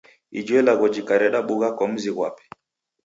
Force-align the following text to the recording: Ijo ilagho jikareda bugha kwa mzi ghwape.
Ijo 0.39 0.53
ilagho 0.59 0.85
jikareda 0.93 1.39
bugha 1.47 1.69
kwa 1.75 1.87
mzi 1.91 2.09
ghwape. 2.15 2.43